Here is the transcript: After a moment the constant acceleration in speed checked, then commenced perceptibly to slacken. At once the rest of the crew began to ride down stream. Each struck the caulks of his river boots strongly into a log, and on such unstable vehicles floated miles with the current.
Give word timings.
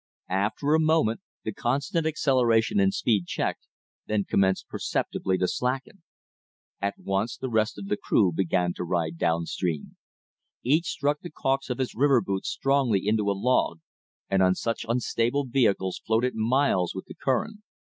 After 0.29 0.73
a 0.73 0.79
moment 0.79 1.21
the 1.43 1.53
constant 1.53 2.07
acceleration 2.07 2.79
in 2.79 2.89
speed 2.91 3.27
checked, 3.27 3.67
then 4.07 4.23
commenced 4.23 4.67
perceptibly 4.67 5.37
to 5.37 5.47
slacken. 5.47 6.01
At 6.81 6.95
once 6.97 7.37
the 7.37 7.51
rest 7.51 7.77
of 7.77 7.85
the 7.85 7.97
crew 7.97 8.31
began 8.31 8.73
to 8.77 8.83
ride 8.83 9.19
down 9.19 9.45
stream. 9.45 9.97
Each 10.63 10.85
struck 10.87 11.19
the 11.19 11.29
caulks 11.29 11.69
of 11.69 11.77
his 11.77 11.93
river 11.93 12.19
boots 12.19 12.49
strongly 12.49 13.05
into 13.07 13.29
a 13.29 13.37
log, 13.37 13.79
and 14.27 14.41
on 14.41 14.55
such 14.55 14.87
unstable 14.89 15.45
vehicles 15.45 16.01
floated 16.03 16.33
miles 16.33 16.95
with 16.95 17.05
the 17.05 17.13
current. 17.13 17.59